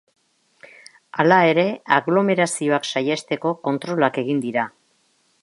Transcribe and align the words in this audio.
Hala 1.23 1.37
ere, 1.49 1.65
aglomerazioak 1.99 2.91
saihesteko 2.93 3.53
kontrolak 3.69 4.21
egin 4.25 4.43
dira. 4.49 4.67